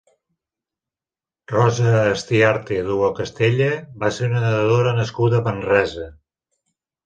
[1.51, 3.69] Rosa Estiarte Duocastella
[4.05, 6.13] va ser una nedadora nascuda a Manresa.